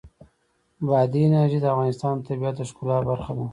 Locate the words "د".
1.61-1.65, 2.17-2.21, 2.57-2.61